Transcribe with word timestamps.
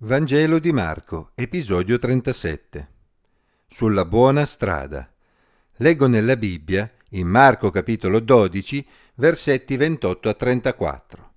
Vangelo 0.00 0.60
di 0.60 0.70
Marco, 0.70 1.32
episodio 1.34 1.98
37. 1.98 2.88
Sulla 3.66 4.04
buona 4.04 4.46
strada. 4.46 5.12
Leggo 5.78 6.06
nella 6.06 6.36
Bibbia, 6.36 6.88
in 7.10 7.26
Marco 7.26 7.70
capitolo 7.70 8.20
12, 8.20 8.86
versetti 9.16 9.76
28 9.76 10.28
a 10.28 10.34
34. 10.34 11.32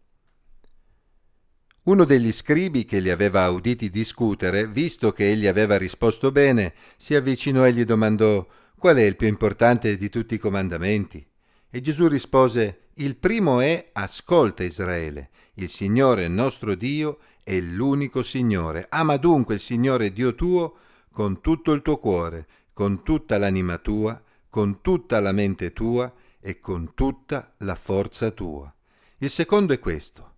Uno 1.86 2.04
degli 2.04 2.32
scribi 2.32 2.86
che 2.86 3.00
li 3.00 3.10
aveva 3.10 3.50
uditi 3.50 3.90
discutere, 3.90 4.68
visto 4.68 5.12
che 5.12 5.32
egli 5.32 5.48
aveva 5.48 5.80
risposto 5.80 6.32
bene, 6.32 6.76
si 6.98 7.16
avvicinò 7.16 7.66
e 7.66 7.74
gli 7.74 7.84
domandò 7.84 8.48
qual 8.78 8.98
è 8.98 9.02
il 9.02 9.16
più 9.16 9.26
importante 9.26 9.98
di 9.98 10.10
tutti 10.10 10.36
i 10.36 10.38
comandamenti. 10.38 11.28
E 11.68 11.82
Gesù 11.82 12.08
rispose, 12.08 12.81
il 12.96 13.16
primo 13.16 13.62
è 13.62 13.90
ascolta 13.94 14.64
Israele, 14.64 15.30
il 15.56 15.70
Signore 15.70 16.28
nostro 16.28 16.76
Dio 16.76 17.20
è 17.44 17.60
l'unico 17.60 18.24
Signore. 18.24 18.88
Ama 18.90 19.18
dunque 19.18 19.56
il 19.56 19.60
Signore 19.60 20.12
Dio 20.12 20.36
tuo 20.36 20.78
con 21.12 21.42
tutto 21.42 21.72
il 21.72 21.82
tuo 21.82 21.98
cuore, 21.98 22.48
con 22.74 23.04
tutta 23.04 23.38
l'anima 23.38 23.78
tua, 23.78 24.22
con 24.50 24.82
tutta 24.82 25.20
la 25.20 25.32
mente 25.32 25.72
tua 25.74 26.12
e 26.40 26.60
con 26.60 26.94
tutta 26.94 27.54
la 27.60 27.76
forza 27.76 28.32
tua. 28.32 28.74
Il 29.20 29.30
secondo 29.30 29.74
è 29.74 29.80
questo. 29.80 30.36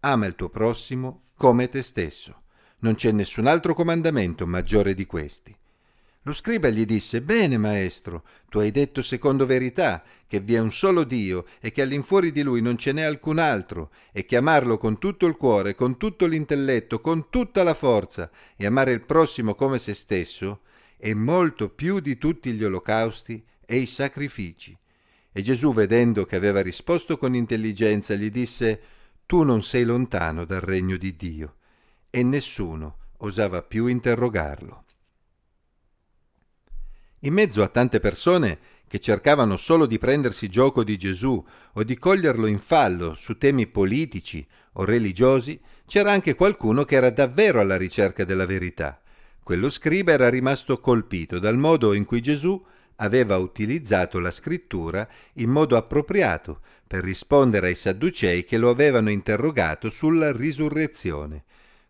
Ama 0.00 0.26
il 0.26 0.34
tuo 0.34 0.48
prossimo 0.48 1.28
come 1.36 1.68
te 1.68 1.82
stesso. 1.82 2.42
Non 2.80 2.94
c'è 2.94 3.12
nessun 3.12 3.46
altro 3.46 3.74
comandamento 3.74 4.46
maggiore 4.46 4.94
di 4.94 5.06
questi. 5.06 5.56
Lo 6.26 6.32
scriba 6.32 6.70
gli 6.70 6.86
disse, 6.86 7.20
Bene, 7.20 7.58
maestro, 7.58 8.24
tu 8.48 8.58
hai 8.58 8.70
detto 8.70 9.02
secondo 9.02 9.44
verità 9.44 10.02
che 10.26 10.40
vi 10.40 10.54
è 10.54 10.58
un 10.58 10.72
solo 10.72 11.04
Dio 11.04 11.44
e 11.60 11.70
che 11.70 11.82
all'infuori 11.82 12.32
di 12.32 12.40
lui 12.40 12.62
non 12.62 12.78
ce 12.78 12.92
n'è 12.92 13.02
alcun 13.02 13.38
altro, 13.38 13.90
e 14.10 14.24
che 14.24 14.36
amarlo 14.36 14.78
con 14.78 14.98
tutto 14.98 15.26
il 15.26 15.36
cuore, 15.36 15.74
con 15.74 15.98
tutto 15.98 16.24
l'intelletto, 16.26 17.02
con 17.02 17.28
tutta 17.28 17.62
la 17.62 17.74
forza, 17.74 18.30
e 18.56 18.64
amare 18.64 18.92
il 18.92 19.02
prossimo 19.02 19.54
come 19.54 19.78
se 19.78 19.92
stesso, 19.92 20.62
è 20.96 21.12
molto 21.12 21.68
più 21.68 22.00
di 22.00 22.16
tutti 22.16 22.52
gli 22.52 22.64
olocausti 22.64 23.44
e 23.66 23.76
i 23.76 23.86
sacrifici. 23.86 24.74
E 25.30 25.42
Gesù, 25.42 25.74
vedendo 25.74 26.24
che 26.24 26.36
aveva 26.36 26.62
risposto 26.62 27.18
con 27.18 27.34
intelligenza, 27.34 28.14
gli 28.14 28.30
disse, 28.30 28.80
Tu 29.26 29.42
non 29.42 29.62
sei 29.62 29.84
lontano 29.84 30.46
dal 30.46 30.60
regno 30.60 30.96
di 30.96 31.14
Dio. 31.16 31.56
E 32.08 32.22
nessuno 32.22 32.96
osava 33.18 33.60
più 33.60 33.86
interrogarlo. 33.86 34.83
In 37.24 37.32
mezzo 37.32 37.62
a 37.62 37.68
tante 37.68 38.00
persone 38.00 38.58
che 38.86 39.00
cercavano 39.00 39.56
solo 39.56 39.86
di 39.86 39.96
prendersi 39.98 40.50
gioco 40.50 40.84
di 40.84 40.98
Gesù 40.98 41.42
o 41.72 41.82
di 41.82 41.98
coglierlo 41.98 42.44
in 42.44 42.58
fallo 42.58 43.14
su 43.14 43.38
temi 43.38 43.66
politici 43.66 44.46
o 44.74 44.84
religiosi, 44.84 45.58
c'era 45.86 46.12
anche 46.12 46.34
qualcuno 46.34 46.84
che 46.84 46.96
era 46.96 47.08
davvero 47.08 47.60
alla 47.60 47.78
ricerca 47.78 48.24
della 48.24 48.44
verità. 48.44 49.00
Quello 49.42 49.70
scriba 49.70 50.12
era 50.12 50.28
rimasto 50.28 50.80
colpito 50.80 51.38
dal 51.38 51.56
modo 51.56 51.94
in 51.94 52.04
cui 52.04 52.20
Gesù 52.20 52.62
aveva 52.96 53.38
utilizzato 53.38 54.18
la 54.18 54.30
scrittura 54.30 55.08
in 55.34 55.48
modo 55.48 55.78
appropriato 55.78 56.60
per 56.86 57.02
rispondere 57.02 57.68
ai 57.68 57.74
sadducei 57.74 58.44
che 58.44 58.58
lo 58.58 58.68
avevano 58.68 59.08
interrogato 59.08 59.88
sulla 59.88 60.30
risurrezione. 60.30 61.44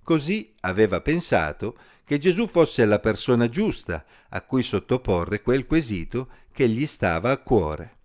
Così 0.05 0.53
aveva 0.61 1.01
pensato 1.01 1.77
che 2.05 2.19
Gesù 2.19 2.47
fosse 2.47 2.85
la 2.85 2.99
persona 2.99 3.49
giusta 3.49 4.05
a 4.29 4.43
cui 4.43 4.63
sottoporre 4.63 5.43
quel 5.43 5.67
quesito 5.67 6.29
che 6.53 6.69
gli 6.69 6.87
stava 6.87 7.31
a 7.31 7.39
cuore. 7.39 7.97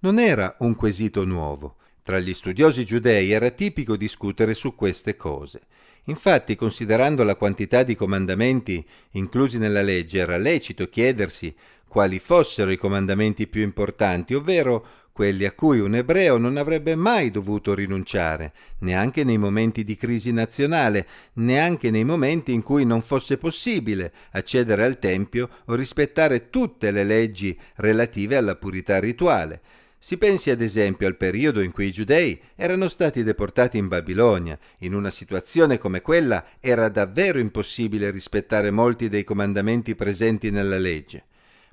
Non 0.00 0.18
era 0.18 0.56
un 0.60 0.74
quesito 0.74 1.24
nuovo. 1.24 1.76
Tra 2.02 2.18
gli 2.18 2.34
studiosi 2.34 2.84
giudei 2.84 3.30
era 3.30 3.50
tipico 3.50 3.96
discutere 3.96 4.52
su 4.54 4.74
queste 4.74 5.16
cose. 5.16 5.62
Infatti, 6.04 6.54
considerando 6.54 7.24
la 7.24 7.34
quantità 7.34 7.82
di 7.82 7.94
comandamenti 7.94 8.86
inclusi 9.12 9.58
nella 9.58 9.80
legge, 9.80 10.18
era 10.18 10.36
lecito 10.36 10.88
chiedersi 10.90 11.54
quali 11.88 12.18
fossero 12.18 12.70
i 12.70 12.76
comandamenti 12.76 13.46
più 13.46 13.62
importanti, 13.62 14.34
ovvero 14.34 14.86
quelli 15.14 15.44
a 15.44 15.52
cui 15.52 15.78
un 15.78 15.94
ebreo 15.94 16.38
non 16.38 16.56
avrebbe 16.56 16.96
mai 16.96 17.30
dovuto 17.30 17.72
rinunciare, 17.72 18.52
neanche 18.78 19.22
nei 19.22 19.38
momenti 19.38 19.84
di 19.84 19.96
crisi 19.96 20.32
nazionale, 20.32 21.06
neanche 21.34 21.92
nei 21.92 22.02
momenti 22.02 22.52
in 22.52 22.64
cui 22.64 22.84
non 22.84 23.00
fosse 23.00 23.38
possibile 23.38 24.12
accedere 24.32 24.84
al 24.84 24.98
Tempio 24.98 25.48
o 25.66 25.76
rispettare 25.76 26.50
tutte 26.50 26.90
le 26.90 27.04
leggi 27.04 27.56
relative 27.76 28.36
alla 28.36 28.56
purità 28.56 28.98
rituale. 28.98 29.60
Si 30.00 30.18
pensi 30.18 30.50
ad 30.50 30.60
esempio 30.60 31.06
al 31.06 31.16
periodo 31.16 31.60
in 31.60 31.70
cui 31.70 31.86
i 31.86 31.92
giudei 31.92 32.38
erano 32.56 32.88
stati 32.88 33.22
deportati 33.22 33.78
in 33.78 33.86
Babilonia. 33.86 34.58
In 34.78 34.94
una 34.94 35.10
situazione 35.10 35.78
come 35.78 36.02
quella 36.02 36.44
era 36.58 36.88
davvero 36.88 37.38
impossibile 37.38 38.10
rispettare 38.10 38.72
molti 38.72 39.08
dei 39.08 39.22
comandamenti 39.22 39.94
presenti 39.94 40.50
nella 40.50 40.78
legge. 40.78 41.26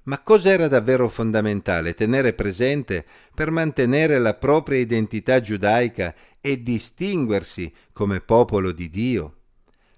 Ma 0.03 0.19
cosa 0.19 0.49
era 0.49 0.67
davvero 0.67 1.09
fondamentale 1.09 1.93
tenere 1.93 2.33
presente 2.33 3.05
per 3.35 3.51
mantenere 3.51 4.17
la 4.17 4.33
propria 4.33 4.79
identità 4.79 5.39
giudaica 5.39 6.15
e 6.41 6.63
distinguersi 6.63 7.71
come 7.93 8.19
popolo 8.19 8.71
di 8.71 8.89
Dio? 8.89 9.35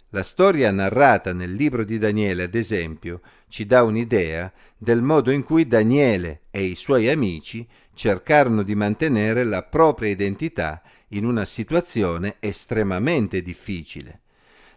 La 0.09 0.23
storia 0.23 0.71
narrata 0.71 1.33
nel 1.33 1.53
libro 1.53 1.83
di 1.85 1.97
Daniele, 1.97 2.43
ad 2.43 2.53
esempio, 2.53 3.21
ci 3.47 3.65
dà 3.65 3.81
un'idea 3.83 4.51
del 4.77 5.01
modo 5.01 5.31
in 5.31 5.43
cui 5.43 5.67
Daniele 5.67 6.41
e 6.51 6.63
i 6.63 6.75
suoi 6.75 7.09
amici 7.09 7.67
cercarono 7.93 8.61
di 8.61 8.75
mantenere 8.75 9.43
la 9.43 9.63
propria 9.63 10.09
identità 10.09 10.81
in 11.09 11.25
una 11.25 11.45
situazione 11.45 12.35
estremamente 12.39 13.41
difficile. 13.41 14.21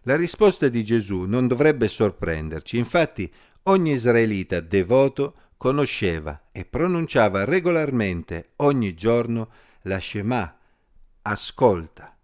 La 0.03 0.17
risposta 0.17 0.69
di 0.69 0.85
Gesù 0.85 1.25
non 1.25 1.49
dovrebbe 1.49 1.89
sorprenderci, 1.89 2.79
infatti 2.79 3.31
Ogni 3.69 3.95
israelita 3.95 4.61
devoto 4.61 5.35
conosceva 5.57 6.51
e 6.53 6.65
pronunciava 6.65 7.45
regolarmente 7.45 8.51
ogni 8.57 8.95
giorno 8.95 9.51
la 9.83 9.99
Shema, 9.99 10.57
ascolta. 11.23 12.17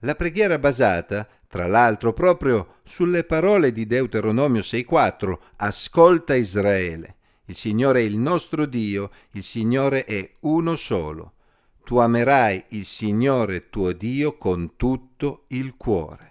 La 0.00 0.16
preghiera 0.16 0.58
basata, 0.58 1.28
tra 1.46 1.68
l'altro, 1.68 2.12
proprio 2.12 2.78
sulle 2.82 3.22
parole 3.22 3.70
di 3.70 3.86
Deuteronomio 3.86 4.62
6.4, 4.62 5.38
ascolta 5.58 6.34
Israele. 6.34 7.16
Il 7.44 7.54
Signore 7.54 8.00
è 8.00 8.04
il 8.04 8.18
nostro 8.18 8.66
Dio, 8.66 9.12
il 9.34 9.44
Signore 9.44 10.04
è 10.04 10.28
uno 10.40 10.74
solo. 10.74 11.34
Tu 11.84 11.98
amerai 11.98 12.64
il 12.70 12.84
Signore 12.84 13.70
tuo 13.70 13.92
Dio 13.92 14.36
con 14.36 14.74
tutto 14.74 15.44
il 15.48 15.76
cuore 15.76 16.29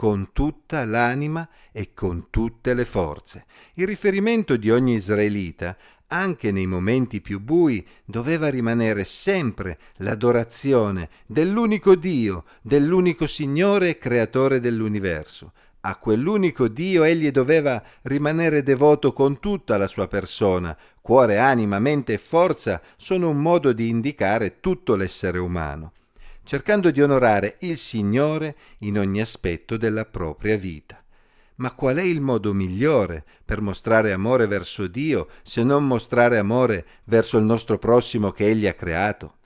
con 0.00 0.30
tutta 0.32 0.86
l'anima 0.86 1.46
e 1.72 1.92
con 1.92 2.28
tutte 2.30 2.72
le 2.72 2.86
forze. 2.86 3.44
Il 3.74 3.86
riferimento 3.86 4.56
di 4.56 4.70
ogni 4.70 4.94
israelita, 4.94 5.76
anche 6.06 6.50
nei 6.50 6.64
momenti 6.64 7.20
più 7.20 7.38
bui, 7.38 7.86
doveva 8.06 8.48
rimanere 8.48 9.04
sempre 9.04 9.78
l'adorazione 9.96 11.10
dell'unico 11.26 11.96
Dio, 11.96 12.44
dell'unico 12.62 13.26
Signore 13.26 13.90
e 13.90 13.98
Creatore 13.98 14.58
dell'universo. 14.58 15.52
A 15.80 15.96
quell'unico 15.96 16.68
Dio 16.68 17.02
egli 17.02 17.30
doveva 17.30 17.82
rimanere 18.04 18.62
devoto 18.62 19.12
con 19.12 19.38
tutta 19.38 19.76
la 19.76 19.86
sua 19.86 20.08
persona. 20.08 20.74
Cuore, 21.02 21.36
anima, 21.36 21.78
mente 21.78 22.14
e 22.14 22.18
forza 22.18 22.80
sono 22.96 23.28
un 23.28 23.36
modo 23.36 23.74
di 23.74 23.90
indicare 23.90 24.60
tutto 24.60 24.96
l'essere 24.96 25.36
umano 25.36 25.92
cercando 26.50 26.90
di 26.90 27.00
onorare 27.00 27.58
il 27.60 27.78
Signore 27.78 28.56
in 28.78 28.98
ogni 28.98 29.20
aspetto 29.20 29.76
della 29.76 30.04
propria 30.04 30.56
vita. 30.56 31.00
Ma 31.58 31.70
qual 31.74 31.98
è 31.98 32.02
il 32.02 32.20
modo 32.20 32.52
migliore 32.52 33.24
per 33.44 33.60
mostrare 33.60 34.10
amore 34.10 34.48
verso 34.48 34.88
Dio 34.88 35.28
se 35.42 35.62
non 35.62 35.86
mostrare 35.86 36.38
amore 36.38 36.86
verso 37.04 37.38
il 37.38 37.44
nostro 37.44 37.78
prossimo 37.78 38.32
che 38.32 38.46
Egli 38.46 38.66
ha 38.66 38.74
creato? 38.74 39.36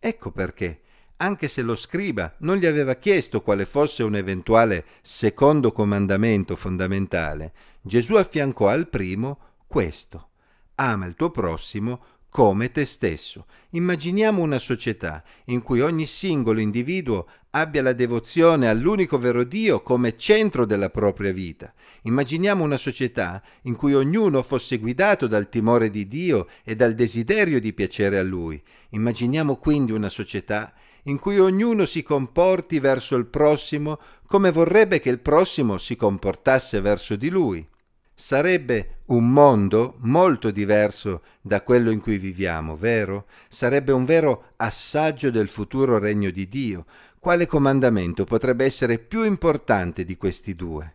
Ecco 0.00 0.32
perché, 0.32 0.80
anche 1.18 1.46
se 1.46 1.62
lo 1.62 1.76
scriba 1.76 2.34
non 2.38 2.56
gli 2.56 2.66
aveva 2.66 2.94
chiesto 2.96 3.40
quale 3.40 3.64
fosse 3.64 4.02
un 4.02 4.16
eventuale 4.16 4.86
secondo 5.02 5.70
comandamento 5.70 6.56
fondamentale, 6.56 7.52
Gesù 7.80 8.16
affiancò 8.16 8.66
al 8.66 8.88
primo 8.88 9.38
questo. 9.68 10.30
Ama 10.74 11.06
il 11.06 11.14
tuo 11.14 11.30
prossimo 11.30 12.02
come 12.34 12.72
te 12.72 12.84
stesso. 12.84 13.46
Immaginiamo 13.70 14.42
una 14.42 14.58
società 14.58 15.22
in 15.44 15.62
cui 15.62 15.80
ogni 15.80 16.04
singolo 16.04 16.58
individuo 16.58 17.28
abbia 17.50 17.80
la 17.80 17.92
devozione 17.92 18.68
all'unico 18.68 19.20
vero 19.20 19.44
Dio 19.44 19.84
come 19.84 20.16
centro 20.16 20.66
della 20.66 20.90
propria 20.90 21.32
vita. 21.32 21.72
Immaginiamo 22.02 22.64
una 22.64 22.76
società 22.76 23.40
in 23.62 23.76
cui 23.76 23.94
ognuno 23.94 24.42
fosse 24.42 24.78
guidato 24.78 25.28
dal 25.28 25.48
timore 25.48 25.90
di 25.90 26.08
Dio 26.08 26.48
e 26.64 26.74
dal 26.74 26.96
desiderio 26.96 27.60
di 27.60 27.72
piacere 27.72 28.18
a 28.18 28.24
Lui. 28.24 28.60
Immaginiamo 28.88 29.54
quindi 29.54 29.92
una 29.92 30.08
società 30.08 30.74
in 31.04 31.20
cui 31.20 31.38
ognuno 31.38 31.86
si 31.86 32.02
comporti 32.02 32.80
verso 32.80 33.14
il 33.14 33.26
prossimo 33.26 34.00
come 34.26 34.50
vorrebbe 34.50 34.98
che 34.98 35.10
il 35.10 35.20
prossimo 35.20 35.78
si 35.78 35.94
comportasse 35.94 36.80
verso 36.80 37.14
di 37.14 37.28
lui. 37.28 37.64
Sarebbe 38.16 38.98
un 39.06 39.28
mondo 39.32 39.96
molto 39.98 40.52
diverso 40.52 41.22
da 41.40 41.62
quello 41.62 41.90
in 41.90 42.00
cui 42.00 42.18
viviamo, 42.18 42.76
vero? 42.76 43.26
Sarebbe 43.48 43.90
un 43.90 44.04
vero 44.04 44.52
assaggio 44.56 45.30
del 45.30 45.48
futuro 45.48 45.98
regno 45.98 46.30
di 46.30 46.48
Dio. 46.48 46.86
quale 47.18 47.46
comandamento 47.46 48.24
potrebbe 48.24 48.66
essere 48.66 48.98
più 48.98 49.24
importante 49.24 50.04
di 50.04 50.16
questi 50.16 50.54
due? 50.54 50.94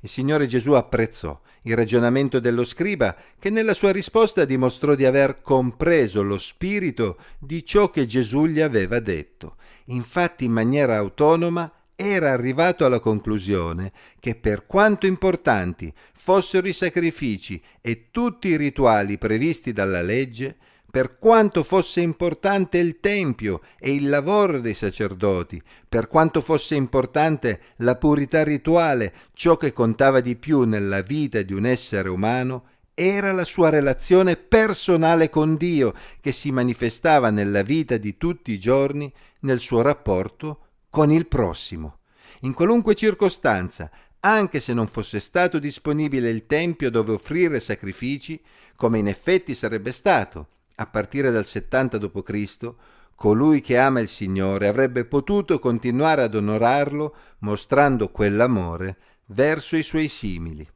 Il 0.00 0.08
Signore 0.08 0.46
Gesù 0.46 0.72
apprezzò 0.72 1.38
il 1.62 1.76
ragionamento 1.76 2.40
dello 2.40 2.64
scriba 2.64 3.14
che 3.38 3.50
nella 3.50 3.74
sua 3.74 3.92
risposta 3.92 4.44
dimostrò 4.44 4.94
di 4.94 5.04
aver 5.04 5.42
compreso 5.42 6.22
lo 6.22 6.38
spirito 6.38 7.18
di 7.38 7.64
ciò 7.64 7.90
che 7.90 8.06
Gesù 8.06 8.46
gli 8.46 8.60
aveva 8.60 9.00
detto. 9.00 9.56
Infatti 9.86 10.44
in 10.44 10.52
maniera 10.52 10.96
autonoma 10.96 11.70
era 12.02 12.30
arrivato 12.30 12.84
alla 12.84 13.00
conclusione 13.00 13.92
che 14.18 14.34
per 14.34 14.66
quanto 14.66 15.06
importanti 15.06 15.92
fossero 16.12 16.66
i 16.68 16.72
sacrifici 16.72 17.62
e 17.80 18.08
tutti 18.10 18.48
i 18.48 18.56
rituali 18.56 19.18
previsti 19.18 19.72
dalla 19.72 20.02
legge, 20.02 20.56
per 20.90 21.18
quanto 21.18 21.62
fosse 21.62 22.02
importante 22.02 22.76
il 22.76 23.00
Tempio 23.00 23.62
e 23.78 23.94
il 23.94 24.08
lavoro 24.08 24.60
dei 24.60 24.74
sacerdoti, 24.74 25.60
per 25.88 26.06
quanto 26.06 26.42
fosse 26.42 26.74
importante 26.74 27.60
la 27.76 27.96
purità 27.96 28.44
rituale, 28.44 29.14
ciò 29.32 29.56
che 29.56 29.72
contava 29.72 30.20
di 30.20 30.36
più 30.36 30.64
nella 30.64 31.00
vita 31.00 31.40
di 31.40 31.54
un 31.54 31.64
essere 31.64 32.10
umano 32.10 32.66
era 32.94 33.32
la 33.32 33.44
sua 33.44 33.70
relazione 33.70 34.36
personale 34.36 35.30
con 35.30 35.56
Dio, 35.56 35.94
che 36.20 36.30
si 36.30 36.50
manifestava 36.50 37.30
nella 37.30 37.62
vita 37.62 37.96
di 37.96 38.18
tutti 38.18 38.52
i 38.52 38.58
giorni 38.58 39.10
nel 39.40 39.60
suo 39.60 39.80
rapporto 39.80 40.58
con 40.92 41.10
il 41.10 41.26
prossimo. 41.26 42.00
In 42.40 42.52
qualunque 42.52 42.94
circostanza, 42.94 43.90
anche 44.20 44.60
se 44.60 44.74
non 44.74 44.86
fosse 44.86 45.20
stato 45.20 45.58
disponibile 45.58 46.28
il 46.28 46.44
Tempio 46.44 46.90
dove 46.90 47.12
offrire 47.12 47.60
sacrifici, 47.60 48.38
come 48.76 48.98
in 48.98 49.08
effetti 49.08 49.54
sarebbe 49.54 49.90
stato, 49.90 50.48
a 50.74 50.86
partire 50.86 51.30
dal 51.30 51.46
70 51.46 51.96
d.C., 51.96 52.74
colui 53.14 53.62
che 53.62 53.78
ama 53.78 54.00
il 54.00 54.08
Signore 54.08 54.68
avrebbe 54.68 55.06
potuto 55.06 55.58
continuare 55.58 56.24
ad 56.24 56.34
onorarlo 56.34 57.16
mostrando 57.38 58.10
quell'amore 58.10 58.98
verso 59.28 59.78
i 59.78 59.82
suoi 59.82 60.08
simili. 60.08 60.68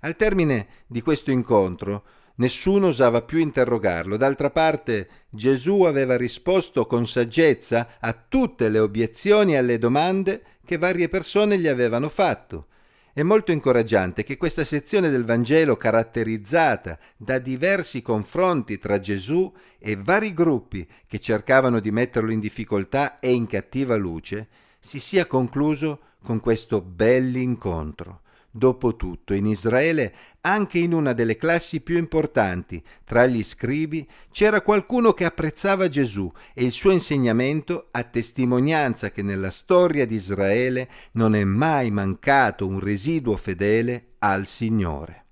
Al 0.00 0.16
termine 0.16 0.66
di 0.88 1.02
questo 1.02 1.30
incontro, 1.30 2.02
nessuno 2.36 2.88
osava 2.88 3.22
più 3.22 3.38
interrogarlo. 3.38 4.16
D'altra 4.16 4.50
parte, 4.50 5.08
Gesù 5.28 5.82
aveva 5.82 6.16
risposto 6.16 6.86
con 6.86 7.06
saggezza 7.06 7.96
a 8.00 8.12
tutte 8.12 8.68
le 8.68 8.78
obiezioni 8.78 9.52
e 9.52 9.58
alle 9.58 9.78
domande 9.78 10.42
che 10.64 10.78
varie 10.78 11.08
persone 11.08 11.58
gli 11.58 11.68
avevano 11.68 12.08
fatto 12.08 12.66
è 13.14 13.22
molto 13.22 13.52
incoraggiante 13.52 14.22
che 14.22 14.38
questa 14.38 14.64
sezione 14.64 15.10
del 15.10 15.26
Vangelo, 15.26 15.76
caratterizzata 15.76 16.98
da 17.14 17.38
diversi 17.38 18.00
confronti 18.00 18.78
tra 18.78 18.98
Gesù 19.00 19.52
e 19.78 19.96
vari 19.96 20.32
gruppi 20.32 20.88
che 21.06 21.18
cercavano 21.18 21.78
di 21.78 21.90
metterlo 21.90 22.30
in 22.32 22.40
difficoltà 22.40 23.18
e 23.18 23.30
in 23.34 23.46
cattiva 23.46 23.96
luce, 23.96 24.48
si 24.78 24.98
sia 24.98 25.26
concluso 25.26 26.00
con 26.24 26.40
questo 26.40 26.80
bell'incontro. 26.80 28.22
Dopotutto, 28.54 29.32
in 29.32 29.46
Israele, 29.46 30.14
anche 30.42 30.78
in 30.78 30.92
una 30.92 31.14
delle 31.14 31.38
classi 31.38 31.80
più 31.80 31.96
importanti, 31.96 32.84
tra 33.02 33.24
gli 33.24 33.42
scribi, 33.42 34.06
c'era 34.30 34.60
qualcuno 34.60 35.14
che 35.14 35.24
apprezzava 35.24 35.88
Gesù 35.88 36.30
e 36.52 36.62
il 36.62 36.70
suo 36.70 36.90
insegnamento 36.90 37.88
a 37.92 38.02
testimonianza 38.02 39.10
che 39.10 39.22
nella 39.22 39.50
storia 39.50 40.06
di 40.06 40.16
Israele 40.16 40.90
non 41.12 41.34
è 41.34 41.44
mai 41.44 41.90
mancato 41.90 42.66
un 42.66 42.78
residuo 42.78 43.38
fedele 43.38 44.16
al 44.18 44.46
Signore. 44.46 45.24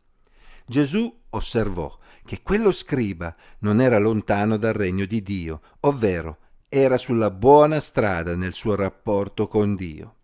Gesù 0.64 1.14
osservò 1.28 1.98
che 2.24 2.40
quello 2.42 2.72
scriba 2.72 3.36
non 3.58 3.82
era 3.82 3.98
lontano 3.98 4.56
dal 4.56 4.72
regno 4.72 5.04
di 5.04 5.22
Dio, 5.22 5.60
ovvero 5.80 6.38
era 6.70 6.96
sulla 6.96 7.30
buona 7.30 7.80
strada 7.80 8.34
nel 8.34 8.54
suo 8.54 8.76
rapporto 8.76 9.46
con 9.46 9.74
Dio. 9.74 10.14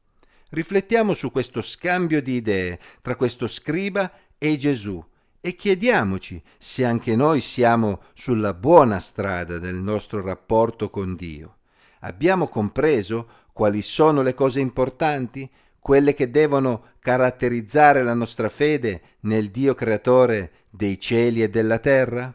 Riflettiamo 0.49 1.15
su 1.15 1.33
questo 1.33 1.61
scambio 1.61 2.23
di 2.23 2.35
idee 2.35 2.79
tra 3.03 3.17
questo 3.17 3.49
scriba 3.49 4.13
e 4.39 4.57
Gesù 4.57 5.05
e 5.41 5.57
chiediamoci 5.57 6.41
se 6.57 6.85
anche 6.85 7.17
noi 7.17 7.41
siamo 7.41 8.03
sulla 8.15 8.55
buona 8.55 9.01
strada 9.01 9.59
del 9.59 9.75
nostro 9.75 10.23
rapporto 10.23 10.89
con 10.89 11.17
Dio. 11.17 11.57
Abbiamo 12.01 12.47
compreso 12.47 13.29
quali 13.53 13.83
sono 13.83 14.23
le 14.23 14.35
cose 14.35 14.61
importanti, 14.61 15.51
quelle 15.81 16.15
che 16.15 16.31
devono 16.31 16.95
caratterizzare 17.01 18.05
la 18.05 18.15
nostra 18.15 18.49
fede 18.49 19.03
nel 19.21 19.51
Dio 19.51 19.75
creatore 19.75 20.67
dei 20.71 20.99
cieli 21.01 21.43
e 21.43 21.51
della 21.51 21.79
terra? 21.79 22.33